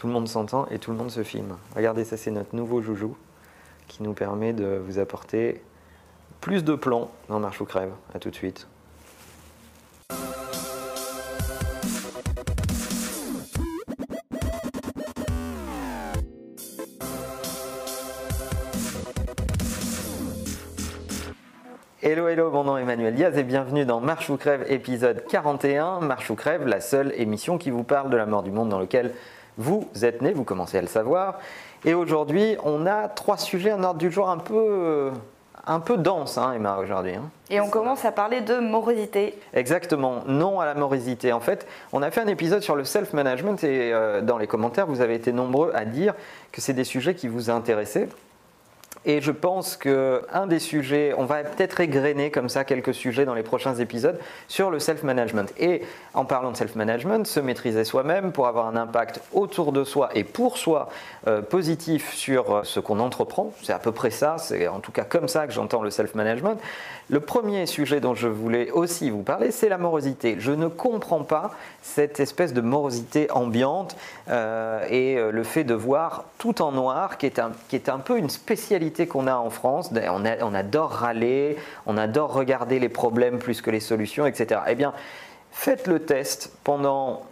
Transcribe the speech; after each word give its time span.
Tout 0.00 0.06
le 0.06 0.14
monde 0.14 0.28
s'entend 0.28 0.66
et 0.70 0.78
tout 0.78 0.92
le 0.92 0.96
monde 0.96 1.10
se 1.10 1.22
filme. 1.22 1.58
Regardez, 1.76 2.04
ça 2.04 2.16
c'est 2.16 2.30
notre 2.30 2.56
nouveau 2.56 2.80
joujou 2.80 3.18
qui 3.86 4.02
nous 4.02 4.14
permet 4.14 4.54
de 4.54 4.80
vous 4.82 4.98
apporter 4.98 5.60
plus 6.40 6.64
de 6.64 6.74
plans 6.74 7.10
dans 7.28 7.38
Marche 7.38 7.60
ou 7.60 7.66
Crève. 7.66 7.92
A 8.14 8.18
tout 8.18 8.30
de 8.30 8.34
suite. 8.34 8.66
Hello, 22.02 22.26
hello, 22.28 22.50
mon 22.50 22.64
nom 22.64 22.78
est 22.78 22.82
Emmanuel 22.82 23.14
Diaz 23.14 23.36
et 23.36 23.42
bienvenue 23.42 23.84
dans 23.84 24.00
Marche 24.00 24.30
ou 24.30 24.38
Crève 24.38 24.64
épisode 24.68 25.26
41. 25.28 26.00
Marche 26.00 26.30
ou 26.30 26.36
Crève, 26.36 26.66
la 26.66 26.80
seule 26.80 27.12
émission 27.18 27.58
qui 27.58 27.68
vous 27.68 27.84
parle 27.84 28.08
de 28.08 28.16
la 28.16 28.24
mort 28.24 28.42
du 28.42 28.50
monde 28.50 28.70
dans 28.70 28.80
lequel 28.80 29.12
vous 29.60 29.86
êtes 30.02 30.22
né, 30.22 30.32
vous 30.32 30.44
commencez 30.44 30.78
à 30.78 30.80
le 30.80 30.86
savoir. 30.86 31.38
Et 31.84 31.94
aujourd'hui, 31.94 32.56
on 32.64 32.86
a 32.86 33.08
trois 33.08 33.36
sujets, 33.36 33.70
un 33.70 33.84
ordre 33.84 33.98
du 33.98 34.10
jour 34.10 34.28
un 34.28 34.38
peu, 34.38 35.10
un 35.66 35.80
peu 35.80 35.96
dense, 35.96 36.38
hein, 36.38 36.52
Emma, 36.54 36.78
aujourd'hui. 36.78 37.14
hein. 37.14 37.30
Et 37.50 37.60
on 37.60 37.68
commence 37.68 38.04
à 38.04 38.12
parler 38.12 38.40
de 38.40 38.58
morosité. 38.58 39.38
Exactement, 39.52 40.22
non 40.26 40.60
à 40.60 40.66
la 40.66 40.74
morosité. 40.74 41.32
En 41.32 41.40
fait, 41.40 41.66
on 41.92 42.02
a 42.02 42.10
fait 42.10 42.20
un 42.20 42.26
épisode 42.26 42.62
sur 42.62 42.74
le 42.74 42.84
self-management 42.84 43.62
et 43.64 43.92
euh, 43.92 44.22
dans 44.22 44.38
les 44.38 44.46
commentaires, 44.46 44.86
vous 44.86 45.00
avez 45.00 45.14
été 45.14 45.32
nombreux 45.32 45.72
à 45.74 45.84
dire 45.84 46.14
que 46.52 46.60
c'est 46.60 46.72
des 46.72 46.84
sujets 46.84 47.14
qui 47.14 47.28
vous 47.28 47.50
intéressaient. 47.50 48.08
Et 49.06 49.22
je 49.22 49.32
pense 49.32 49.78
que 49.78 50.22
un 50.30 50.46
des 50.46 50.58
sujets, 50.58 51.14
on 51.16 51.24
va 51.24 51.42
peut-être 51.42 51.80
égrener 51.80 52.30
comme 52.30 52.50
ça 52.50 52.64
quelques 52.64 52.92
sujets 52.92 53.24
dans 53.24 53.32
les 53.32 53.42
prochains 53.42 53.74
épisodes 53.76 54.18
sur 54.46 54.70
le 54.70 54.78
self-management. 54.78 55.54
Et 55.58 55.82
en 56.12 56.26
parlant 56.26 56.50
de 56.50 56.56
self-management, 56.56 57.26
se 57.26 57.40
maîtriser 57.40 57.84
soi-même 57.84 58.30
pour 58.30 58.46
avoir 58.46 58.66
un 58.66 58.76
impact 58.76 59.22
autour 59.32 59.72
de 59.72 59.84
soi 59.84 60.10
et 60.14 60.22
pour 60.22 60.58
soi 60.58 60.90
euh, 61.28 61.40
positif 61.40 62.12
sur 62.12 62.56
euh, 62.56 62.60
ce 62.64 62.78
qu'on 62.78 63.00
entreprend. 63.00 63.54
C'est 63.62 63.72
à 63.72 63.78
peu 63.78 63.92
près 63.92 64.10
ça, 64.10 64.36
c'est 64.36 64.68
en 64.68 64.80
tout 64.80 64.92
cas 64.92 65.04
comme 65.04 65.28
ça 65.28 65.46
que 65.46 65.54
j'entends 65.54 65.82
le 65.82 65.90
self-management. 65.90 66.60
Le 67.08 67.20
premier 67.20 67.64
sujet 67.66 68.00
dont 68.00 68.14
je 68.14 68.28
voulais 68.28 68.70
aussi 68.70 69.08
vous 69.08 69.22
parler, 69.22 69.50
c'est 69.50 69.68
la 69.68 69.78
morosité. 69.78 70.36
Je 70.38 70.52
ne 70.52 70.68
comprends 70.68 71.24
pas 71.24 71.52
cette 71.82 72.20
espèce 72.20 72.52
de 72.52 72.60
morosité 72.60 73.30
ambiante 73.30 73.96
euh, 74.28 74.84
et 74.88 75.18
le 75.32 75.42
fait 75.42 75.64
de 75.64 75.74
voir 75.74 76.24
tout 76.38 76.62
en 76.62 76.70
noir, 76.70 77.18
qui 77.18 77.26
est 77.26 77.40
un, 77.40 77.50
qui 77.68 77.74
est 77.74 77.88
un 77.88 77.98
peu 77.98 78.16
une 78.16 78.30
spécialité 78.30 78.79
qu'on 79.06 79.26
a 79.26 79.34
en 79.36 79.50
France. 79.50 79.90
On, 79.92 80.24
a- 80.24 80.42
on 80.42 80.54
adore 80.54 80.90
râler, 80.90 81.56
on 81.86 81.96
adore 81.96 82.32
regarder 82.32 82.78
les 82.78 82.88
problèmes 82.88 83.38
plus 83.38 83.60
que 83.62 83.70
les 83.70 83.80
solutions, 83.80 84.26
etc. 84.26 84.60
Eh 84.68 84.74
bien, 84.74 84.92
faites 85.52 85.86
le 85.86 86.00
test 86.00 86.52
pendant, 86.64 87.22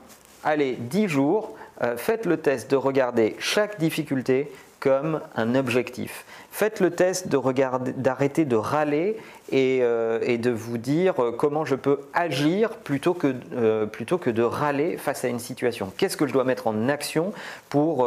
allez, 0.44 0.74
10 0.78 1.08
jours. 1.08 1.54
euh, 1.82 1.96
faites 1.96 2.26
le 2.26 2.36
test 2.38 2.70
de 2.70 2.76
regarder 2.76 3.36
chaque 3.38 3.78
difficulté 3.78 4.50
comme 4.80 5.20
un 5.36 5.54
objectif. 5.54 6.24
Faites 6.50 6.80
le 6.80 6.90
test 6.90 7.28
d'arrêter 7.28 8.44
de 8.44 8.56
râler 8.56 9.16
et, 9.52 9.78
euh, 9.82 10.36
de 10.38 10.50
vous 10.50 10.76
dire 10.76 11.22
euh, 11.22 11.30
comment 11.30 11.64
je 11.64 11.76
peux 11.76 12.00
agir 12.14 12.70
plutôt 12.70 13.14
que, 13.14 13.32
euh, 13.54 13.86
plutôt 13.86 14.18
que 14.18 14.28
de 14.28 14.42
râler 14.42 14.96
face 14.96 15.24
à 15.24 15.28
une 15.28 15.38
situation. 15.38 15.92
Qu'est-ce 15.96 16.16
que 16.16 16.26
je 16.26 16.32
dois 16.32 16.42
mettre 16.44 16.66
en 16.66 16.88
action 16.88 17.32
pour 17.68 18.04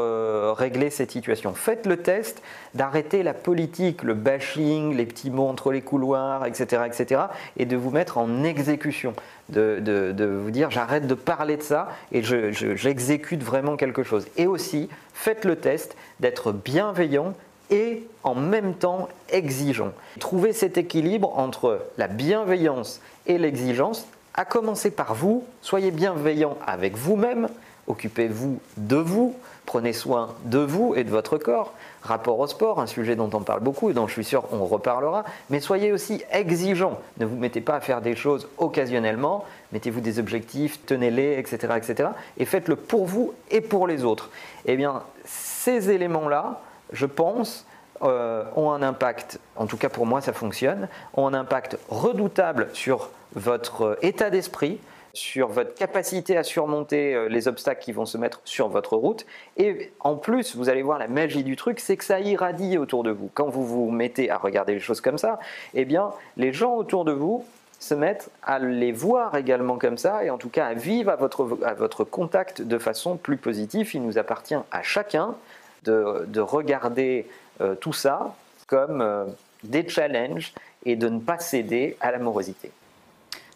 régler 0.58 0.90
cette 0.90 1.12
situation? 1.12 1.54
Faites 1.54 1.86
le 1.86 1.98
test 1.98 2.42
d'arrêter 2.74 3.24
la 3.24 3.34
politique, 3.34 4.04
le 4.04 4.16
bashing, 4.16 4.96
les 4.98 5.06
petits 5.06 5.30
mots 5.30 5.48
entre 5.48 5.72
les 5.72 5.82
couloirs, 5.82 6.46
etc., 6.46 6.84
etc., 6.86 7.22
et 7.58 7.66
de 7.66 7.78
vous 7.78 7.92
mettre 7.92 8.18
en 8.18 8.44
exécution. 8.44 9.14
De, 9.50 9.80
de- 9.82 10.26
vous 10.26 10.52
dire 10.52 10.72
j'arrête 10.72 11.08
de 11.08 11.14
parler 11.14 11.58
de 11.58 11.62
ça 11.64 11.90
et 12.14 12.22
je- 12.24 12.52
je- 12.52 12.76
j'exécute 12.76 13.44
vraiment 13.44 13.76
quelque 13.76 14.04
chose. 14.04 14.26
Et 14.38 14.48
aussi, 14.48 14.88
faites 15.14 15.44
le 15.46 15.58
test 15.58 15.96
d'être 16.22 16.52
bienveillant 16.54 17.34
et 17.72 18.04
en 18.24 18.36
même 18.36 18.76
temps 18.76 19.08
exigeant. 19.30 19.94
Trouvez 20.20 20.54
cet 20.54 20.78
équilibre 20.78 21.38
entre 21.40 21.80
la 21.98 22.08
bienveillance 22.08 23.02
et 23.26 23.38
l'exigence, 23.38 24.06
à 24.34 24.46
commencer 24.46 24.92
par 24.92 25.16
vous, 25.16 25.44
soyez 25.62 25.92
bienveillant 25.92 26.58
avec 26.66 26.96
vous-même, 26.96 27.48
occupez-vous 27.88 28.60
de 28.78 28.96
vous, 28.96 29.36
prenez 29.66 29.94
soin 29.94 30.36
de 30.46 30.60
vous 30.60 30.96
et 30.96 31.04
de 31.04 31.10
votre 31.10 31.38
corps. 31.38 31.74
Rapport 32.02 32.40
au 32.40 32.48
sport, 32.48 32.80
un 32.80 32.88
sujet 32.88 33.16
dont 33.16 33.30
on 33.34 33.42
parle 33.42 33.62
beaucoup 33.62 33.90
et 33.90 33.94
dont 33.94 34.08
je 34.08 34.14
suis 34.14 34.24
sûr 34.24 34.46
on 34.52 34.66
reparlera, 34.66 35.24
mais 35.50 35.60
soyez 35.60 35.92
aussi 35.92 36.24
exigeant. 36.32 37.00
Ne 37.20 37.26
vous 37.26 37.36
mettez 37.36 37.62
pas 37.62 37.76
à 37.76 37.80
faire 37.80 38.02
des 38.02 38.16
choses 38.16 38.48
occasionnellement, 38.58 39.46
mettez-vous 39.72 40.02
des 40.02 40.20
objectifs, 40.20 40.80
tenez-les, 40.86 41.38
etc., 41.38 41.74
etc. 41.78 42.10
Et 42.38 42.46
faites-le 42.46 42.76
pour 42.76 43.06
vous 43.06 43.34
et 43.50 43.62
pour 43.62 43.88
les 43.88 44.04
autres. 44.04 44.30
Eh 44.66 44.76
bien, 44.76 45.04
ces 45.26 45.90
éléments-là, 45.92 46.62
je 46.92 47.06
pense, 47.06 47.66
euh, 48.04 48.44
ont 48.56 48.72
un 48.72 48.82
impact, 48.82 49.40
en 49.56 49.68
tout 49.68 49.78
cas 49.78 49.90
pour 49.90 50.06
moi 50.06 50.22
ça 50.22 50.34
fonctionne, 50.34 50.88
ont 51.14 51.28
un 51.28 51.34
impact 51.34 51.78
redoutable 51.90 52.70
sur 52.74 53.12
votre 53.36 53.82
euh, 53.84 53.96
état 54.02 54.32
d'esprit, 54.32 54.80
sur 55.14 55.50
votre 55.50 55.76
capacité 55.76 56.36
à 56.36 56.44
surmonter 56.44 57.14
euh, 57.14 57.28
les 57.28 57.48
obstacles 57.48 57.84
qui 57.84 57.92
vont 57.92 58.06
se 58.06 58.18
mettre 58.18 58.42
sur 58.44 58.70
votre 58.70 58.96
route. 58.96 59.26
Et 59.58 59.92
en 60.00 60.16
plus, 60.16 60.56
vous 60.56 60.70
allez 60.70 60.82
voir 60.82 60.98
la 60.98 61.08
magie 61.08 61.44
du 61.44 61.56
truc, 61.56 61.80
c'est 61.80 61.96
que 61.96 62.04
ça 62.04 62.20
irradie 62.20 62.78
autour 62.78 63.04
de 63.04 63.12
vous. 63.12 63.30
Quand 63.34 63.50
vous 63.50 63.66
vous 63.66 63.92
mettez 63.92 64.32
à 64.32 64.38
regarder 64.38 64.74
les 64.74 64.80
choses 64.80 65.02
comme 65.02 65.18
ça, 65.18 65.40
eh 65.74 65.86
bien, 65.86 66.10
les 66.38 66.54
gens 66.54 66.74
autour 66.76 67.06
de 67.06 67.12
vous 67.12 67.46
se 67.80 67.94
mettent 67.94 68.30
à 68.44 68.60
les 68.60 68.92
voir 68.92 69.36
également 69.36 69.78
comme 69.78 69.98
ça 69.98 70.24
et 70.24 70.30
en 70.30 70.38
tout 70.38 70.50
cas 70.50 70.68
à 70.68 70.74
vivre 70.76 71.12
à 71.12 71.16
votre, 71.16 71.58
à 71.64 71.74
votre 71.74 72.04
contact 72.04 72.62
de 72.62 72.78
façon 72.78 73.18
plus 73.18 73.38
positive. 73.38 73.90
Il 73.96 74.04
nous 74.04 74.20
appartient 74.20 74.56
à 74.72 74.82
chacun 74.84 75.36
de, 75.84 76.26
de 76.28 76.40
regarder 76.40 77.28
euh, 77.62 77.76
tout 77.76 77.94
ça 77.94 78.36
comme 78.68 79.02
euh, 79.02 79.26
des 79.64 79.88
challenges 79.88 80.54
et 80.86 80.96
de 80.96 81.10
ne 81.10 81.20
pas 81.20 81.38
céder 81.40 81.98
à 82.00 82.12
la 82.12 82.20
morosité. 82.20 82.72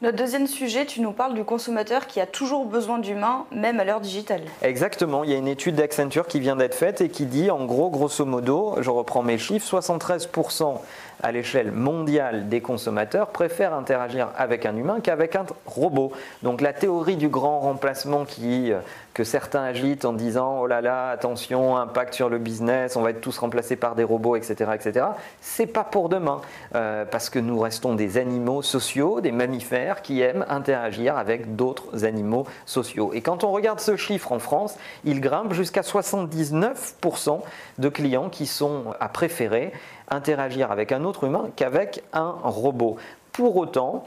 Notre 0.01 0.17
deuxième 0.17 0.45
sujet, 0.45 0.85
tu 0.85 1.00
nous 1.00 1.13
parles 1.13 1.35
du 1.35 1.45
consommateur 1.45 2.06
qui 2.06 2.19
a 2.19 2.25
toujours 2.25 2.66
besoin 2.66 3.00
d'humains, 3.00 3.45
même 3.51 3.79
à 3.79 3.85
l'heure 3.85 4.01
digitale. 4.01 4.41
Exactement, 4.61 5.23
il 5.23 5.29
y 5.29 5.33
a 5.33 5.38
une 5.38 5.47
étude 5.47 5.75
d'Accenture 5.75 6.28
qui 6.28 6.41
vient 6.41 6.57
d'être 6.57 6.75
faite 6.75 7.00
et 7.00 7.07
qui 7.07 7.25
dit 7.25 7.50
en 7.50 7.63
gros, 7.63 7.89
grosso 7.89 8.25
modo, 8.25 8.75
je 8.81 8.89
reprends 8.89 9.23
mes 9.23 9.38
chiffres, 9.38 9.66
73% 9.66 10.79
à 11.23 11.31
l'échelle 11.31 11.72
mondiale 11.72 12.50
des 12.50 12.61
consommateurs 12.61 13.28
préfèrent 13.29 13.73
interagir 13.73 14.29
avec 14.38 14.66
un 14.66 14.75
humain 14.75 15.00
qu'avec 15.01 15.35
un 15.35 15.45
robot. 15.66 16.11
Donc 16.44 16.59
la 16.59 16.73
théorie 16.73 17.16
du 17.16 17.29
grand 17.29 17.61
remplacement 17.61 18.25
qui, 18.25 18.72
euh, 18.72 18.79
que 19.13 19.23
certains 19.23 19.63
agitent 19.63 20.05
en 20.05 20.13
disant 20.13 20.59
oh 20.61 20.67
là 20.67 20.81
là, 20.81 21.09
attention, 21.09 21.78
impact 21.78 22.13
sur 22.13 22.29
le 22.29 22.38
business, 22.38 22.95
on 22.95 23.01
va 23.01 23.11
être 23.11 23.22
tous 23.22 23.38
remplacés 23.38 23.78
par 23.78 23.95
des 23.95 24.03
robots, 24.03 24.35
etc., 24.35 24.72
etc., 24.73 25.05
c'est 25.41 25.67
pas 25.67 25.84
pour 25.84 26.09
demain, 26.09 26.41
euh, 26.75 27.05
parce 27.09 27.29
que 27.29 27.39
nous 27.39 27.59
restons 27.59 27.95
des 27.95 28.17
animaux 28.17 28.61
sociaux, 28.61 29.22
des 29.22 29.31
mammifères 29.31 29.84
qui 30.01 30.22
aiment 30.22 30.46
interagir 30.50 31.18
avec 31.18 31.56
d'autres 31.56 32.06
animaux 32.06 32.46
sociaux. 32.66 33.12
Et 33.13 33.22
quand 33.22 33.44
on 33.44 33.51
regarde 33.51 33.79
ce 33.79 33.96
chiffre 33.96 34.31
en 34.31 34.40
France, 34.40 34.75
il 35.03 35.22
grimpe 35.22 35.53
jusqu'à 35.53 35.81
79% 35.81 37.41
de 37.78 37.90
clients 37.90 38.29
qui 38.29 38.46
sont 38.46 38.94
à 39.00 39.09
préférer 39.09 39.72
interagir 40.09 40.72
avec 40.72 40.91
un 40.91 41.03
autre 41.03 41.25
humain 41.25 41.50
qu'avec 41.56 42.03
un 42.13 42.35
robot. 42.44 42.97
Pour 43.31 43.57
autant, 43.57 44.06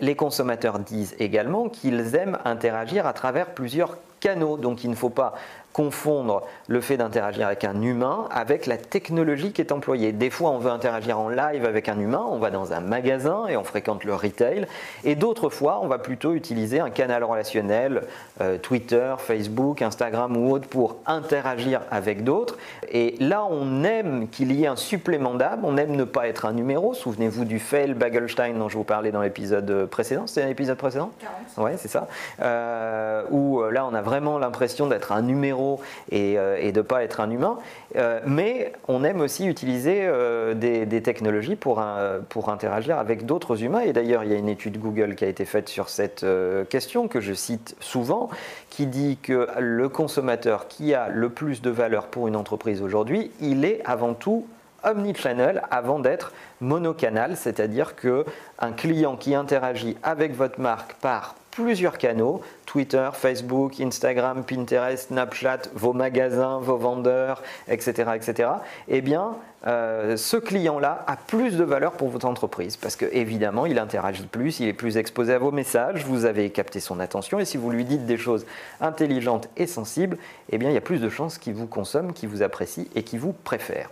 les 0.00 0.16
consommateurs 0.16 0.78
disent 0.78 1.14
également 1.18 1.68
qu'ils 1.68 2.14
aiment 2.14 2.38
interagir 2.44 3.06
à 3.06 3.12
travers 3.12 3.46
plusieurs 3.46 3.96
canaux. 4.20 4.56
Donc 4.56 4.84
il 4.84 4.90
ne 4.90 4.94
faut 4.94 5.10
pas 5.10 5.34
confondre 5.72 6.42
le 6.68 6.80
fait 6.80 6.96
d'interagir 6.96 7.46
avec 7.46 7.64
un 7.64 7.80
humain 7.80 8.28
avec 8.30 8.66
la 8.66 8.76
technologie 8.76 9.52
qui 9.52 9.60
est 9.60 9.72
employée. 9.72 10.12
Des 10.12 10.30
fois, 10.30 10.50
on 10.50 10.58
veut 10.58 10.70
interagir 10.70 11.18
en 11.18 11.28
live 11.28 11.64
avec 11.64 11.88
un 11.88 11.98
humain, 11.98 12.24
on 12.28 12.38
va 12.38 12.50
dans 12.50 12.72
un 12.72 12.80
magasin 12.80 13.46
et 13.48 13.56
on 13.56 13.64
fréquente 13.64 14.04
le 14.04 14.14
retail. 14.14 14.66
Et 15.04 15.14
d'autres 15.14 15.50
fois, 15.50 15.80
on 15.82 15.86
va 15.86 15.98
plutôt 15.98 16.34
utiliser 16.34 16.80
un 16.80 16.90
canal 16.90 17.24
relationnel, 17.24 18.02
euh, 18.40 18.58
Twitter, 18.58 19.14
Facebook, 19.18 19.82
Instagram 19.82 20.36
ou 20.36 20.52
autre, 20.52 20.68
pour 20.68 20.96
interagir 21.06 21.80
avec 21.90 22.24
d'autres. 22.24 22.58
Et 22.90 23.16
là, 23.20 23.46
on 23.48 23.84
aime 23.84 24.28
qu'il 24.28 24.52
y 24.52 24.64
ait 24.64 24.68
un 24.68 24.76
supplément 24.76 25.34
d'âme, 25.34 25.60
on 25.64 25.76
aime 25.76 25.96
ne 25.96 26.04
pas 26.04 26.28
être 26.28 26.46
un 26.46 26.52
numéro. 26.52 26.94
Souvenez-vous 26.94 27.44
du 27.44 27.58
fail 27.58 27.94
Bagelstein 27.94 28.54
dont 28.54 28.68
je 28.68 28.76
vous 28.76 28.84
parlais 28.84 29.10
dans 29.10 29.22
l'épisode 29.22 29.86
précédent. 29.86 30.26
C'était 30.26 30.46
l'épisode 30.46 30.76
précédent? 30.76 31.10
40. 31.56 31.66
Ouais, 31.66 31.76
c'est 31.76 31.88
ça. 31.88 32.08
Euh, 32.40 33.24
où 33.30 33.60
euh, 33.60 33.70
là, 33.70 33.86
on 33.86 33.94
a 33.94 34.02
vraiment 34.02 34.38
l'impression 34.38 34.86
d'être 34.86 35.12
un 35.12 35.22
numéro 35.22 35.61
et, 36.10 36.38
euh, 36.38 36.56
et 36.60 36.72
de 36.72 36.80
ne 36.80 36.82
pas 36.82 37.02
être 37.02 37.20
un 37.20 37.30
humain. 37.30 37.58
Euh, 37.96 38.20
mais 38.26 38.72
on 38.88 39.04
aime 39.04 39.20
aussi 39.20 39.46
utiliser 39.46 40.00
euh, 40.02 40.54
des, 40.54 41.02
technologies 41.02 41.56
pour, 41.56 41.82
pour 42.28 42.48
interagir 42.48 42.98
avec 42.98 43.26
d'autres 43.26 43.62
humains. 43.62 43.80
Et 43.80 43.92
d'ailleurs, 43.92 44.24
il 44.24 44.30
y 44.30 44.34
a 44.34 44.38
une 44.38 44.48
étude 44.48 44.78
Google 44.78 45.14
qui 45.14 45.24
a 45.24 45.28
été 45.28 45.44
faite 45.44 45.68
sur 45.68 45.88
cette 45.88 46.24
question 46.68 47.08
que 47.08 47.20
je 47.20 47.32
cite 47.32 47.76
souvent, 47.80 48.28
qui 48.70 48.86
dit 48.86 49.18
que 49.20 49.48
le 49.58 49.88
consommateur 49.88 50.68
qui 50.68 50.94
a 50.94 51.08
le 51.08 51.28
plus 51.28 51.60
de 51.60 51.70
valeur 51.70 52.06
pour 52.06 52.28
une 52.28 52.36
entreprise 52.36 52.82
aujourd'hui, 52.82 53.32
il 53.40 53.64
est 53.64 53.80
avant 53.84 54.14
tout 54.14 54.46
omnichannel 54.84 55.62
avant 55.70 55.98
d'être 55.98 56.32
monocanal, 56.60 57.36
c'est-à-dire 57.36 57.96
que 57.96 58.24
un 58.58 58.72
client 58.72 59.16
qui 59.16 59.34
interagit 59.34 59.96
avec 60.02 60.34
votre 60.34 60.60
marque 60.60 60.94
par 60.94 61.34
plusieurs 61.52 61.98
canaux, 61.98 62.40
Twitter, 62.66 63.10
Facebook, 63.12 63.78
Instagram, 63.78 64.42
Pinterest, 64.42 65.08
Snapchat, 65.08 65.68
vos 65.74 65.92
magasins, 65.92 66.58
vos 66.58 66.78
vendeurs, 66.78 67.42
etc., 67.68 68.12
etc., 68.16 68.48
eh 68.88 69.02
bien, 69.02 69.36
euh, 69.66 70.16
ce 70.16 70.38
client-là 70.38 71.04
a 71.06 71.16
plus 71.16 71.56
de 71.56 71.62
valeur 71.62 71.92
pour 71.92 72.08
votre 72.08 72.26
entreprise 72.26 72.76
parce 72.76 72.96
que 72.96 73.04
évidemment, 73.12 73.66
il 73.66 73.78
interagit 73.78 74.26
plus, 74.26 74.58
il 74.58 74.66
est 74.66 74.72
plus 74.72 74.96
exposé 74.96 75.34
à 75.34 75.38
vos 75.38 75.52
messages, 75.52 76.04
vous 76.04 76.24
avez 76.24 76.50
capté 76.50 76.80
son 76.80 76.98
attention 76.98 77.38
et 77.38 77.44
si 77.44 77.58
vous 77.58 77.70
lui 77.70 77.84
dites 77.84 78.06
des 78.06 78.16
choses 78.16 78.44
intelligentes 78.80 79.48
et 79.56 79.66
sensibles, 79.66 80.16
eh 80.50 80.58
bien, 80.58 80.70
il 80.70 80.74
y 80.74 80.78
a 80.78 80.82
plus 80.82 81.00
de 81.00 81.08
chances 81.08 81.38
qu'il 81.38 81.54
vous 81.54 81.68
consomme, 81.68 82.12
qu'il 82.12 82.28
vous 82.28 82.42
apprécie 82.42 82.88
et 82.96 83.04
qu'il 83.04 83.20
vous 83.20 83.34
préfère. 83.44 83.90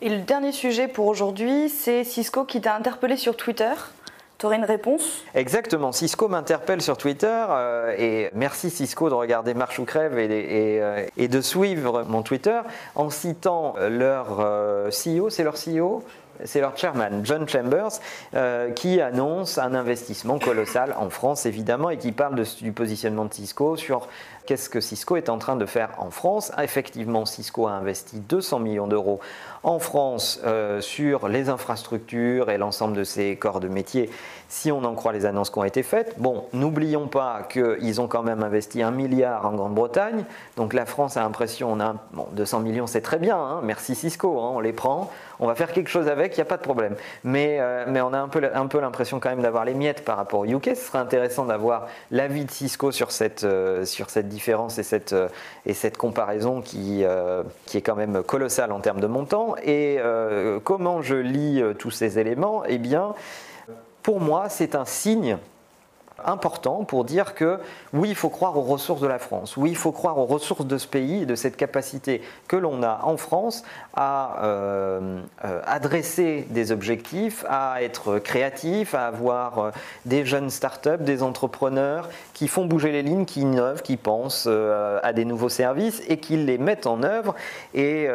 Et 0.00 0.08
le 0.08 0.18
dernier 0.18 0.52
sujet 0.52 0.86
pour 0.86 1.06
aujourd'hui, 1.06 1.68
c'est 1.68 2.04
Cisco 2.04 2.44
qui 2.44 2.60
t'a 2.60 2.76
interpellé 2.76 3.16
sur 3.16 3.36
Twitter. 3.36 3.72
Tu 4.38 4.46
aurais 4.46 4.56
une 4.56 4.64
réponse? 4.64 5.24
Exactement. 5.34 5.90
Cisco 5.90 6.28
m'interpelle 6.28 6.80
sur 6.80 6.96
Twitter 6.96 7.44
euh, 7.50 7.92
et 7.98 8.30
merci 8.34 8.70
Cisco 8.70 9.08
de 9.08 9.14
regarder 9.14 9.52
Marche 9.52 9.80
ou 9.80 9.84
Crève 9.84 10.16
et, 10.16 10.80
euh, 10.80 11.06
de 11.16 11.40
suivre 11.40 12.04
mon 12.04 12.22
Twitter 12.22 12.60
en 12.94 13.10
citant 13.10 13.74
leur 13.90 14.38
euh, 14.38 14.90
CEO, 14.90 15.28
c'est 15.28 15.42
leur 15.42 15.54
CEO 15.54 16.04
c'est 16.44 16.60
leur 16.60 16.76
chairman, 16.76 17.20
John 17.24 17.48
Chambers, 17.48 18.00
qui 18.74 19.00
annonce 19.00 19.58
un 19.58 19.74
investissement 19.74 20.38
colossal 20.38 20.94
en 20.98 21.10
France, 21.10 21.46
évidemment, 21.46 21.90
et 21.90 21.98
qui 21.98 22.12
parle 22.12 22.42
du 22.60 22.72
positionnement 22.72 23.24
de 23.24 23.34
Cisco 23.34 23.76
sur 23.76 24.08
qu'est-ce 24.48 24.70
que 24.70 24.80
Cisco 24.80 25.16
est 25.16 25.28
en 25.28 25.36
train 25.36 25.56
de 25.56 25.66
faire 25.66 25.90
en 25.98 26.10
France. 26.10 26.52
Effectivement, 26.58 27.26
Cisco 27.26 27.66
a 27.66 27.72
investi 27.72 28.18
200 28.18 28.60
millions 28.60 28.86
d'euros 28.86 29.20
en 29.62 29.78
France 29.78 30.40
euh, 30.46 30.80
sur 30.80 31.28
les 31.28 31.50
infrastructures 31.50 32.50
et 32.50 32.56
l'ensemble 32.56 32.96
de 32.96 33.04
ces 33.04 33.36
corps 33.36 33.60
de 33.60 33.68
métier, 33.68 34.08
si 34.48 34.72
on 34.72 34.84
en 34.84 34.94
croit 34.94 35.12
les 35.12 35.26
annonces 35.26 35.50
qui 35.50 35.58
ont 35.58 35.64
été 35.64 35.82
faites. 35.82 36.14
Bon, 36.18 36.44
n'oublions 36.52 37.06
pas 37.06 37.42
qu'ils 37.50 38.00
ont 38.00 38.08
quand 38.08 38.22
même 38.22 38.42
investi 38.42 38.82
un 38.82 38.90
milliard 38.90 39.46
en 39.46 39.52
Grande-Bretagne. 39.52 40.24
Donc 40.56 40.72
la 40.72 40.86
France 40.86 41.16
a 41.16 41.20
l'impression, 41.20 41.72
on 41.72 41.80
a 41.80 41.94
bon, 42.12 42.26
200 42.32 42.60
millions, 42.60 42.86
c'est 42.86 43.00
très 43.00 43.18
bien, 43.18 43.36
hein. 43.36 43.60
merci 43.62 43.94
Cisco, 43.94 44.40
hein, 44.40 44.52
on 44.54 44.60
les 44.60 44.72
prend, 44.72 45.10
on 45.40 45.46
va 45.46 45.54
faire 45.54 45.72
quelque 45.72 45.90
chose 45.90 46.08
avec, 46.08 46.36
il 46.36 46.40
n'y 46.40 46.42
a 46.42 46.46
pas 46.46 46.56
de 46.56 46.62
problème. 46.62 46.94
Mais, 47.24 47.58
euh, 47.60 47.84
on 48.02 48.12
a 48.12 48.18
un 48.18 48.28
peu, 48.28 48.80
l'impression 48.80 49.20
quand 49.20 49.30
même 49.30 49.42
d'avoir 49.42 49.64
les 49.64 49.74
miettes 49.74 50.04
par 50.04 50.16
rapport 50.16 50.40
au 50.40 50.46
UK. 50.46 50.70
Ce 50.74 50.86
serait 50.86 50.98
intéressant 50.98 51.44
d'avoir 51.44 51.86
l'avis 52.10 52.44
de 52.44 52.50
Cisco 52.50 52.90
sur 52.90 53.10
cette, 53.10 53.44
euh, 53.44 53.84
différence 54.22 54.78
et 54.78 54.82
cette, 54.82 55.14
et 55.66 55.74
cette 55.74 55.96
comparaison 55.96 56.60
qui, 56.60 57.04
qui 57.66 57.78
est 57.78 57.82
quand 57.82 57.96
même 57.96 58.22
colossale 58.22 58.72
en 58.72 58.80
termes 58.80 59.00
de 59.00 59.06
montant. 59.06 59.56
Et 59.62 59.98
euh, 59.98 60.60
comment 60.62 61.02
je 61.02 61.14
lis 61.14 61.60
euh, 61.60 61.74
tous 61.74 61.90
ces 61.90 62.18
éléments? 62.18 62.62
Eh 62.66 62.78
bien, 62.78 63.14
pour 64.08 64.22
moi, 64.22 64.48
c'est 64.48 64.74
un 64.74 64.86
signe 64.86 65.36
important 66.24 66.84
pour 66.84 67.04
dire 67.04 67.34
que 67.34 67.58
oui, 67.92 68.10
il 68.10 68.14
faut 68.14 68.28
croire 68.28 68.56
aux 68.56 68.62
ressources 68.62 69.00
de 69.00 69.06
la 69.06 69.18
France, 69.18 69.56
oui, 69.56 69.70
il 69.70 69.76
faut 69.76 69.92
croire 69.92 70.18
aux 70.18 70.26
ressources 70.26 70.66
de 70.66 70.78
ce 70.78 70.86
pays 70.86 71.22
et 71.22 71.26
de 71.26 71.34
cette 71.34 71.56
capacité 71.56 72.22
que 72.48 72.56
l'on 72.56 72.82
a 72.82 73.00
en 73.04 73.16
France 73.16 73.64
à 73.94 74.42
euh, 74.42 75.20
euh, 75.44 75.60
adresser 75.66 76.46
des 76.50 76.72
objectifs, 76.72 77.44
à 77.48 77.82
être 77.82 78.18
créatif, 78.18 78.94
à 78.94 79.06
avoir 79.06 79.58
euh, 79.58 79.70
des 80.06 80.24
jeunes 80.24 80.50
startups, 80.50 80.98
des 81.00 81.22
entrepreneurs 81.22 82.08
qui 82.34 82.48
font 82.48 82.64
bouger 82.64 82.92
les 82.92 83.02
lignes, 83.02 83.24
qui 83.24 83.40
innovent, 83.40 83.82
qui 83.82 83.96
pensent 83.96 84.46
à 84.46 85.12
des 85.12 85.24
nouveaux 85.24 85.48
services 85.48 86.02
et 86.08 86.18
qui 86.18 86.36
les 86.36 86.56
mettent 86.56 86.86
en 86.86 87.02
œuvre. 87.02 87.34
Et 87.74 88.08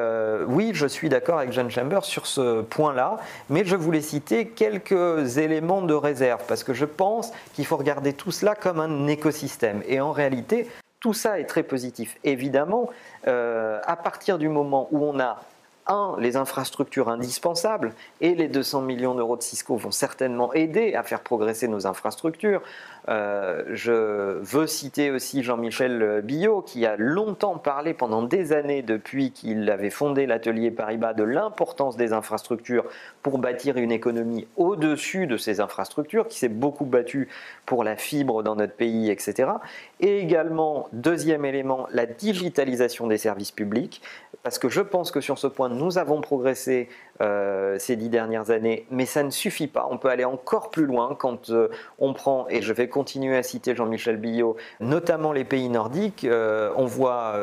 oui, 0.47 0.71
je 0.73 0.87
suis 0.87 1.09
d'accord 1.09 1.39
avec 1.39 1.51
John 1.51 1.69
Chambers 1.69 2.05
sur 2.05 2.25
ce 2.25 2.61
point-là, 2.61 3.17
mais 3.49 3.65
je 3.65 3.75
voulais 3.75 4.01
citer 4.01 4.47
quelques 4.47 5.37
éléments 5.37 5.81
de 5.81 5.93
réserve 5.93 6.41
parce 6.47 6.63
que 6.63 6.73
je 6.73 6.85
pense 6.85 7.31
qu'il 7.53 7.65
faut 7.65 7.75
regarder 7.75 7.92
tout 8.17 8.31
cela 8.31 8.55
comme 8.55 8.79
un 8.79 9.07
écosystème. 9.07 9.83
Et 9.87 10.01
en 10.01 10.11
réalité, 10.11 10.69
tout 10.99 11.13
ça 11.13 11.39
est 11.39 11.45
très 11.45 11.63
positif. 11.63 12.17
Évidemment, 12.23 12.89
euh, 13.27 13.79
à 13.85 13.97
partir 13.97 14.37
du 14.37 14.47
moment 14.47 14.87
où 14.91 15.03
on 15.03 15.19
a 15.19 15.41
un, 15.87 16.15
les 16.19 16.37
infrastructures 16.37 17.09
indispensables, 17.09 17.93
et 18.21 18.35
les 18.35 18.47
200 18.47 18.81
millions 18.81 19.15
d'euros 19.15 19.37
de 19.37 19.43
Cisco 19.43 19.75
vont 19.75 19.91
certainement 19.91 20.53
aider 20.53 20.95
à 20.95 21.03
faire 21.03 21.21
progresser 21.21 21.67
nos 21.67 21.87
infrastructures. 21.87 22.61
Euh, 23.09 23.63
je 23.71 24.39
veux 24.39 24.67
citer 24.67 25.11
aussi 25.11 25.43
Jean-Michel 25.43 26.21
Billot, 26.23 26.61
qui 26.61 26.85
a 26.85 26.95
longtemps 26.97 27.57
parlé 27.57 27.93
pendant 27.93 28.23
des 28.23 28.53
années, 28.53 28.81
depuis 28.81 29.31
qu'il 29.31 29.69
avait 29.69 29.89
fondé 29.89 30.25
l'atelier 30.25 30.71
Paribas, 30.71 31.13
de 31.13 31.23
l'importance 31.23 31.97
des 31.97 32.13
infrastructures 32.13 32.85
pour 33.21 33.37
bâtir 33.37 33.77
une 33.77 33.91
économie 33.91 34.47
au-dessus 34.55 35.27
de 35.27 35.37
ces 35.37 35.59
infrastructures, 35.59 36.27
qui 36.27 36.39
s'est 36.39 36.49
beaucoup 36.49 36.85
battu 36.85 37.27
pour 37.65 37.83
la 37.83 37.95
fibre 37.95 38.43
dans 38.43 38.55
notre 38.55 38.73
pays, 38.73 39.09
etc. 39.09 39.51
Et 39.99 40.19
également, 40.19 40.87
deuxième 40.93 41.45
élément, 41.45 41.87
la 41.91 42.05
digitalisation 42.05 43.07
des 43.07 43.17
services 43.17 43.51
publics, 43.51 44.01
parce 44.43 44.59
que 44.59 44.67
je 44.69 44.81
pense 44.81 45.09
que 45.09 45.21
sur 45.21 45.39
ce 45.39 45.47
point, 45.47 45.69
nous 45.69 45.97
avons 45.97 46.19
progressé 46.19 46.89
euh, 47.23 47.77
ces 47.79 47.95
dix 47.95 48.09
dernières 48.09 48.51
années, 48.51 48.85
mais 48.91 49.05
ça 49.05 49.23
ne 49.23 49.29
suffit 49.29 49.67
pas. 49.67 49.87
On 49.89 49.97
peut 49.97 50.09
aller 50.09 50.25
encore 50.25 50.69
plus 50.69 50.85
loin 50.85 51.15
quand 51.17 51.49
euh, 51.49 51.69
on 51.97 52.13
prend, 52.13 52.45
et 52.49 52.61
je 52.61 52.73
vais 52.73 52.87
continuer 52.87 53.37
à 53.37 53.43
citer 53.43 53.75
Jean-Michel 53.75 54.17
Billot, 54.17 54.57
notamment 54.79 55.31
les 55.31 55.45
pays 55.45 55.69
nordiques. 55.69 56.25
Euh, 56.25 56.71
on 56.75 56.85
voit 56.85 57.35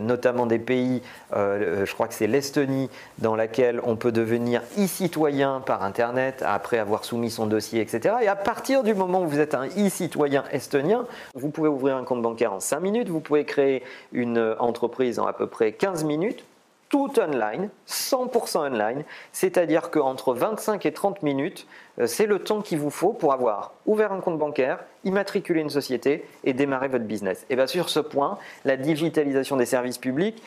notamment 0.00 0.46
des 0.46 0.58
pays, 0.58 1.02
je 1.32 1.92
crois 1.92 2.08
que 2.08 2.14
c'est 2.14 2.26
l'Estonie, 2.26 2.90
dans 3.18 3.36
laquelle 3.36 3.80
on 3.84 3.96
peut 3.96 4.12
devenir 4.12 4.62
e-citoyen 4.78 5.60
par 5.64 5.82
Internet 5.82 6.42
après 6.46 6.78
avoir 6.78 7.04
soumis 7.04 7.30
son 7.30 7.46
dossier, 7.46 7.80
etc. 7.80 8.16
Et 8.22 8.28
à 8.28 8.36
partir 8.36 8.82
du 8.82 8.94
moment 8.94 9.22
où 9.22 9.28
vous 9.28 9.40
êtes 9.40 9.54
un 9.54 9.66
e-citoyen 9.66 10.44
estonien, 10.50 11.06
vous 11.34 11.50
pouvez 11.50 11.68
ouvrir 11.68 11.96
un 11.96 12.04
compte 12.04 12.22
bancaire 12.22 12.52
en 12.52 12.60
5 12.60 12.80
minutes, 12.80 13.08
vous 13.08 13.20
pouvez 13.20 13.44
créer 13.44 13.82
une 14.12 14.56
entreprise 14.58 15.18
en 15.18 15.26
à 15.26 15.32
peu 15.32 15.46
près 15.46 15.72
15 15.72 16.04
minutes 16.04 16.44
tout 16.88 17.18
online, 17.18 17.70
100% 17.88 18.58
online, 18.58 19.04
c'est-à-dire 19.32 19.90
qu'entre 19.90 20.34
25 20.34 20.86
et 20.86 20.92
30 20.92 21.22
minutes, 21.22 21.66
euh, 21.98 22.06
c'est 22.06 22.26
le 22.26 22.38
temps 22.38 22.62
qu'il 22.62 22.78
vous 22.78 22.90
faut 22.90 23.12
pour 23.12 23.32
avoir 23.32 23.72
ouvert 23.86 24.12
un 24.12 24.20
compte 24.20 24.38
bancaire, 24.38 24.84
immatriculer 25.04 25.60
une 25.60 25.70
société 25.70 26.24
et 26.44 26.52
démarrer 26.52 26.88
votre 26.88 27.04
business. 27.04 27.44
Et 27.50 27.56
bien 27.56 27.66
sur 27.66 27.88
ce 27.88 28.00
point, 28.00 28.38
la 28.64 28.76
digitalisation 28.76 29.56
des 29.56 29.66
services 29.66 29.98
publics, 29.98 30.42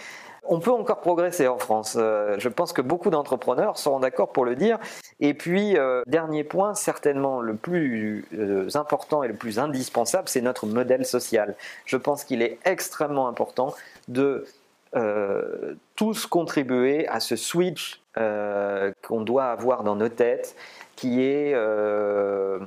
on 0.51 0.59
peut 0.59 0.71
encore 0.71 1.01
progresser 1.01 1.47
en 1.47 1.57
France. 1.57 1.95
Euh, 1.99 2.35
je 2.39 2.49
pense 2.49 2.73
que 2.73 2.81
beaucoup 2.81 3.09
d'entrepreneurs 3.09 3.77
seront 3.77 3.99
d'accord 3.99 4.31
pour 4.31 4.45
le 4.45 4.55
dire. 4.55 4.79
Et 5.19 5.33
puis, 5.33 5.77
euh, 5.77 6.01
dernier 6.07 6.43
point, 6.43 6.73
certainement 6.73 7.41
le 7.41 7.55
plus 7.55 8.25
important 8.73 9.21
et 9.21 9.27
le 9.27 9.35
plus 9.35 9.59
indispensable, 9.59 10.29
c'est 10.29 10.41
notre 10.41 10.65
modèle 10.65 11.05
social. 11.05 11.55
Je 11.85 11.97
pense 11.97 12.23
qu'il 12.23 12.41
est 12.41 12.57
extrêmement 12.65 13.27
important 13.27 13.75
de 14.07 14.45
euh, 14.95 15.75
tous 15.95 16.25
contribuer 16.25 17.07
à 17.07 17.19
ce 17.19 17.35
switch 17.35 18.01
euh, 18.17 18.91
qu'on 19.07 19.21
doit 19.21 19.45
avoir 19.45 19.83
dans 19.83 19.95
nos 19.95 20.09
têtes, 20.09 20.55
qui 20.95 21.21
est 21.21 21.53
euh, 21.53 22.57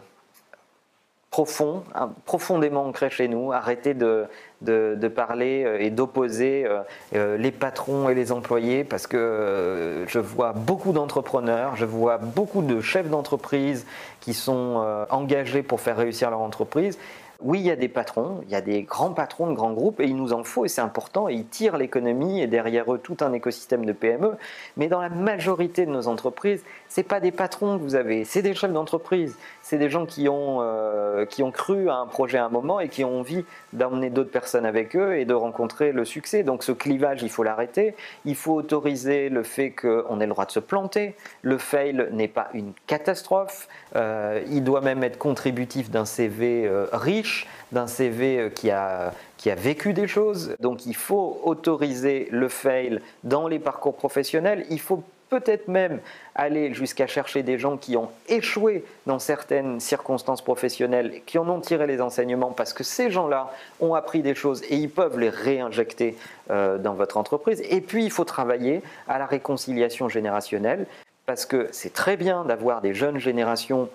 profond, 1.31 1.83
hein, 1.97 2.13
profondément 2.25 2.85
ancré 2.87 3.11
chez 3.11 3.27
nous. 3.27 3.53
Arrêter 3.53 3.95
de, 3.95 4.27
de, 4.61 5.09
parler 5.09 5.79
et 5.81 5.91
d'opposer 5.91 6.67
les 7.13 7.51
patrons 7.51 8.09
et 8.09 8.15
les 8.15 8.31
employés, 8.31 8.85
parce 8.85 9.09
que 9.09 10.05
je 10.07 10.19
vois 10.21 10.53
beaucoup 10.53 10.93
d'entrepreneurs, 10.93 11.75
je 11.75 11.87
vois 11.87 12.19
beaucoup 12.19 12.63
de 12.63 12.81
chefs 12.81 13.09
d'entreprise 13.09 13.85
qui 14.21 14.35
sont 14.35 15.05
engagés 15.11 15.65
pour 15.65 15.81
faire 15.81 15.97
réussir 15.97 16.31
leur 16.31 16.41
entreprise 16.41 16.99
oui, 17.45 17.61
il 17.61 17.67
y 17.67 17.71
a 17.71 17.77
des 17.77 17.89
patrons, 17.89 18.41
il 18.47 18.51
y 18.51 18.55
a 18.55 18.61
des 18.61 18.83
grands 18.83 19.13
patrons 19.13 19.49
de 19.49 19.55
grands 19.55 19.73
groupes 19.73 20.01
et 20.01 20.05
il 20.05 20.17
nous 20.17 20.33
en 20.33 20.45
faut 20.45 20.65
et 20.65 20.69
c'est 20.69 20.81
important 20.81 21.29
et 21.29 21.35
ils 21.35 21.47
tirent 21.47 21.77
l'économie 21.77 22.41
et 22.41 22.47
derrière 22.47 22.93
eux 22.93 22.99
tout 22.99 23.17
un 23.21 23.33
écosystème 23.33 23.85
de 23.85 23.93
PME. 23.93 24.37
Mais 24.77 24.89
dans 24.89 25.01
la 25.01 25.09
majorité 25.09 25.85
de 25.87 25.91
nos 25.91 26.09
entreprises, 26.09 26.63
c'est 26.89 27.03
pas 27.03 27.21
des 27.21 27.33
patrons 27.33 27.79
que 27.79 27.83
vous 27.83 27.95
avez, 27.95 28.25
c'est 28.25 28.43
des 28.43 28.55
chefs 28.55 28.73
d'entreprise, 28.73 29.37
c'est 29.63 29.79
des 29.79 29.89
gens 29.89 30.07
qui 30.07 30.29
ont, 30.29 30.59
euh, 30.61 31.25
qui 31.25 31.43
ont 31.43 31.53
cru 31.53 31.89
à 31.89 31.97
un 31.97 32.07
projet 32.07 32.39
à 32.39 32.45
un 32.45 32.49
moment 32.49 32.81
et 32.81 32.89
qui 32.89 33.05
ont 33.05 33.21
envie 33.21 33.45
d'emmener 33.73 34.11
d'autres 34.11 34.31
personnes 34.31 34.67
avec 34.67 34.97
eux 34.97 35.17
et 35.17 35.25
de 35.25 35.35
rencontrer 35.35 35.93
le 35.93 36.05
succès. 36.05 36.43
Donc 36.43 36.65
ce 36.65 36.73
clivage, 36.73 37.23
il 37.23 37.31
faut 37.31 37.43
l'arrêter. 37.43 37.95
Il 38.25 38.35
faut 38.35 38.55
autoriser 38.55 39.29
le 39.29 39.43
fait 39.43 39.71
qu'on 39.71 40.21
ait 40.21 40.27
le 40.27 40.33
droit 40.33 40.47
de 40.47 40.51
se 40.51 40.61
planter. 40.61 41.15
Le 41.43 41.59
fail 41.59 42.09
n'est 42.11 42.29
pas 42.29 42.49
une 42.55 42.73
catastrophe. 42.87 43.69
Euh, 43.95 44.43
il 44.51 44.65
doit 44.65 44.81
même 44.81 45.05
être 45.05 45.19
contributif 45.19 45.91
d'un 45.91 46.05
CV 46.05 46.67
euh, 46.67 46.87
riche, 46.93 47.47
d'un 47.71 47.87
CV 47.87 48.51
qui 48.55 48.71
a, 48.71 49.15
qui 49.37 49.51
a 49.51 49.55
vécu 49.55 49.93
des 49.93 50.09
choses. 50.09 50.57
Donc 50.61 50.87
il 50.87 50.97
faut 50.97 51.41
autoriser 51.45 52.29
le 52.31 52.49
fail 52.49 53.01
dans 53.25 53.47
les 53.47 53.59
parcours 53.59 53.95
professionnels. 53.95 54.67
Il 54.71 54.81
faut 54.81 55.03
peut-être 55.33 55.67
même 55.67 56.01
aller 56.35 56.75
jusqu'à 56.75 57.07
chercher 57.07 57.43
des 57.43 57.59
gens 57.59 57.79
qui 57.79 57.97
ont 57.97 58.11
échoué 58.29 58.85
dans 59.07 59.19
certaines 59.19 59.81
circonstances 59.81 60.43
professionnelles, 60.43 61.23
qui 61.25 61.39
en 61.39 61.49
ont 61.49 61.61
tiré 61.61 61.87
les 61.87 62.03
enseignements 62.03 62.51
parce 62.51 62.75
que 62.75 62.85
ces 62.85 63.11
gens-là 63.11 63.51
ont 63.81 63.95
appris 63.95 64.21
des 64.21 64.35
choses 64.35 64.63
et 64.69 64.77
ils 64.77 64.91
peuvent 64.91 65.19
les 65.19 65.31
réinjecter 65.31 66.17
dans 66.51 66.93
votre 66.95 67.17
entreprise. 67.17 67.63
Et 67.71 67.81
puis 67.81 68.05
il 68.05 68.11
faut 68.11 68.27
travailler 68.27 68.83
à 69.09 69.19
la 69.19 69.25
réconciliation 69.25 70.11
générationnelle 70.11 70.87
parce 71.25 71.47
que 71.47 71.69
c'est 71.73 71.95
très 71.95 72.19
bien 72.19 72.45
d'avoir 72.45 72.83
des 72.83 72.93
jeunes 72.93 73.19
générations 73.19 73.89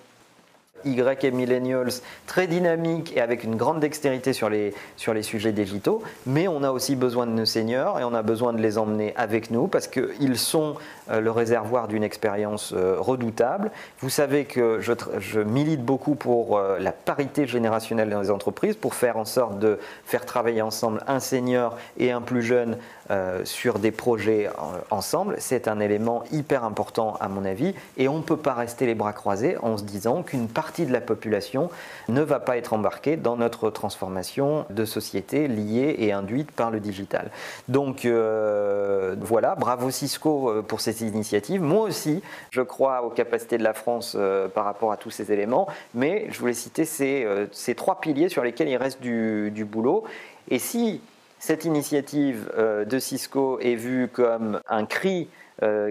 Y 0.86 1.26
et 1.26 1.32
millennials, 1.32 1.92
très 2.26 2.48
dynamiques 2.48 3.16
et 3.16 3.22
avec 3.22 3.44
une 3.44 3.56
grande 3.56 3.80
dextérité 3.80 4.34
sur 4.34 4.50
les, 4.50 4.74
sur 4.96 5.14
les 5.14 5.24
sujets 5.24 5.52
digitaux, 5.52 6.02
mais 6.26 6.48
on 6.48 6.64
a 6.64 6.72
aussi 6.72 6.96
besoin 6.96 7.26
de 7.26 7.32
nos 7.32 7.46
seniors 7.46 8.00
et 8.00 8.04
on 8.04 8.14
a 8.14 8.22
besoin 8.22 8.54
de 8.54 8.62
les 8.62 8.78
emmener 8.78 9.14
avec 9.16 9.52
nous 9.52 9.68
parce 9.68 9.88
qu'ils 9.88 10.38
sont 10.38 10.76
euh, 11.10 11.22
le 11.22 11.32
réservoir 11.32 11.88
d'une 11.88 12.04
expérience 12.04 12.74
euh, 12.76 12.96
redoutable. 13.00 13.72
Vous 14.00 14.10
savez 14.10 14.46
que 14.46 14.80
je, 14.80 14.94
je 15.20 15.40
milite 15.40 15.84
beaucoup 15.84 16.16
pour 16.16 16.58
euh, 16.58 16.78
la 16.80 16.92
parité 16.92 17.48
générationnelle 17.48 18.10
dans 18.10 18.22
les 18.22 18.32
entreprises, 18.32 18.76
pour 18.76 18.94
faire 18.94 19.18
en 19.18 19.26
sorte 19.26 19.60
de 19.60 19.80
faire 20.06 20.26
travailler 20.26 20.62
ensemble 20.62 21.02
un 21.08 21.20
senior 21.20 21.78
et 21.98 22.12
un 22.12 22.22
plus 22.22 22.42
jeune 22.42 22.78
sur 23.44 23.80
des 23.80 23.92
projets 23.92 24.50
ensemble. 24.90 25.36
C'est 25.40 25.68
un 25.68 25.80
élément 25.80 26.24
hyper 26.32 26.64
important 26.64 27.16
à 27.20 27.28
mon 27.28 27.46
avis 27.46 27.74
et 27.98 28.08
on 28.08 28.18
ne 28.18 28.24
peut 28.24 28.38
pas 28.38 28.54
rester 28.54 28.86
les 28.86 28.96
bras 28.96 29.14
croisés 29.14 29.58
en 29.62 29.78
se 29.78 29.84
disant 29.84 30.24
qu'une 30.24 30.48
partie 30.48 30.86
de 30.86 30.94
la 30.94 31.02
population 31.02 31.70
ne 32.10 32.22
va 32.22 32.40
pas 32.40 32.58
être 32.58 32.74
embarquée 32.74 33.18
dans 33.18 33.38
notre 33.38 33.70
transformation 33.70 34.66
de 34.70 34.86
société 34.86 35.48
liée 35.48 35.96
et 36.00 36.12
induite 36.12 36.52
par 36.52 36.72
le 36.72 36.80
digital. 36.80 37.32
Donc 37.68 38.06
voilà, 38.06 39.56
bravo 39.56 39.90
Cisco 39.90 40.64
pour 40.68 40.82
ces 40.82 41.04
initiatives. 41.04 41.62
Moi 41.62 41.84
aussi, 41.84 42.22
je 42.52 42.62
crois 42.62 43.04
aux 43.04 43.10
capacités 43.10 43.58
de 43.58 43.64
la 43.64 43.74
France 43.74 44.16
euh, 44.16 44.48
par 44.48 44.66
rapport 44.66 44.92
à 44.92 44.98
tous 44.98 45.10
ces 45.10 45.32
éléments, 45.32 45.68
mais 45.94 46.28
je 46.30 46.40
voulais 46.40 46.54
citer 46.54 46.86
ces, 46.86 47.24
euh, 47.24 47.48
ces 47.52 47.76
trois 47.76 48.00
piliers 48.00 48.30
sur 48.30 48.44
lesquels 48.44 48.70
il 48.70 48.78
reste 48.78 49.02
du, 49.02 49.52
du 49.52 49.66
boulot. 49.66 50.04
Et 50.50 50.60
si 50.60 51.02
cette 51.40 51.66
initiative 51.66 52.52
euh, 52.58 52.86
de 52.86 53.00
Cisco 53.00 53.60
est 53.60 53.76
vue 53.76 54.08
comme 54.08 54.62
un 54.68 54.86
cri 54.86 55.30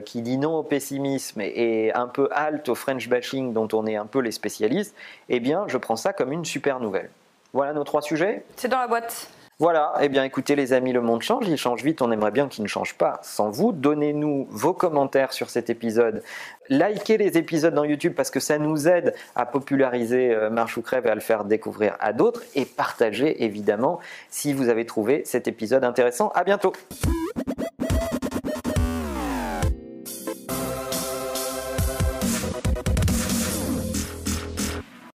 qui 0.05 0.23
dit 0.23 0.39
non 0.39 0.59
au 0.59 0.63
pessimisme 0.63 1.41
et 1.41 1.93
un 1.93 2.07
peu 2.07 2.29
halte 2.31 2.69
au 2.69 2.77
French 2.77 3.09
bashing 3.09 3.53
dont 3.53 3.67
on 3.73 3.85
est 3.85 3.97
un 3.97 4.07
peu 4.07 4.21
les 4.21 4.31
spécialistes, 4.31 4.95
eh 5.29 5.41
bien, 5.41 5.65
je 5.67 5.77
prends 5.77 5.97
ça 5.97 6.13
comme 6.13 6.31
une 6.31 6.45
super 6.45 6.79
nouvelle. 6.79 7.11
Voilà 7.53 7.73
nos 7.73 7.83
trois 7.83 8.01
sujets. 8.01 8.45
C'est 8.55 8.69
dans 8.69 8.79
la 8.79 8.87
boîte. 8.87 9.29
Voilà, 9.59 9.95
eh 10.03 10.11
bien 10.11 10.23
écoutez 10.23 10.55
les 10.55 10.75
amis, 10.75 10.93
le 10.93 11.01
monde 11.01 11.23
change, 11.23 11.49
il 11.49 11.57
change 11.57 11.83
vite, 11.83 12.03
on 12.03 12.13
aimerait 12.13 12.31
bien 12.31 12.47
qu'il 12.47 12.63
ne 12.63 12.69
change 12.69 12.93
pas 12.93 13.19
sans 13.23 13.49
vous. 13.49 13.73
Donnez-nous 13.73 14.47
vos 14.51 14.75
commentaires 14.75 15.33
sur 15.33 15.49
cet 15.49 15.71
épisode. 15.71 16.23
Likez 16.69 17.17
les 17.17 17.39
épisodes 17.39 17.73
dans 17.73 17.85
YouTube 17.85 18.13
parce 18.15 18.31
que 18.31 18.39
ça 18.39 18.59
nous 18.59 18.87
aide 18.87 19.15
à 19.35 19.47
populariser 19.47 20.35
euh, 20.35 20.51
Marche 20.51 20.77
ou 20.77 20.83
Crève 20.83 21.07
et 21.07 21.11
à 21.11 21.15
le 21.15 21.23
faire 21.23 21.45
découvrir 21.45 21.97
à 22.01 22.13
d'autres. 22.13 22.43
Et 22.55 22.67
partagez 22.67 23.45
évidemment 23.45 23.99
si 24.29 24.53
vous 24.53 24.69
avez 24.69 24.85
trouvé 24.85 25.23
cet 25.25 25.49
épisode 25.49 25.85
intéressant. 25.85 26.29
À 26.35 26.45
bientôt 26.45 26.75